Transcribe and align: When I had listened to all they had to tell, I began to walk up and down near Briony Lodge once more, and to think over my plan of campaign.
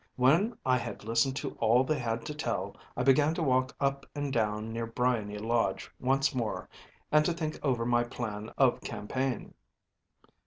When 0.15 0.57
I 0.65 0.79
had 0.79 1.03
listened 1.03 1.35
to 1.35 1.51
all 1.59 1.83
they 1.83 1.99
had 1.99 2.25
to 2.25 2.33
tell, 2.33 2.75
I 2.97 3.03
began 3.03 3.35
to 3.35 3.43
walk 3.43 3.75
up 3.79 4.07
and 4.15 4.33
down 4.33 4.73
near 4.73 4.87
Briony 4.87 5.37
Lodge 5.37 5.91
once 5.99 6.33
more, 6.33 6.67
and 7.11 7.23
to 7.23 7.33
think 7.33 7.59
over 7.61 7.85
my 7.85 8.03
plan 8.03 8.49
of 8.57 8.81
campaign. 8.81 9.53